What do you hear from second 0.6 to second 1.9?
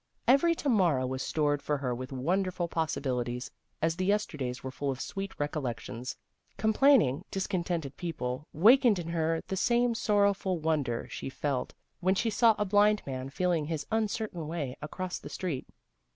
morrow was stored for